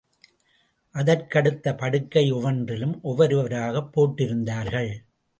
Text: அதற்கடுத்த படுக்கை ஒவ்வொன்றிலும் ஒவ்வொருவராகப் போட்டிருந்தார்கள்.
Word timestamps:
அதற்கடுத்த 0.95 1.73
படுக்கை 1.75 2.31
ஒவ்வொன்றிலும் 2.31 2.95
ஒவ்வொருவராகப் 3.01 3.91
போட்டிருந்தார்கள். 3.93 4.91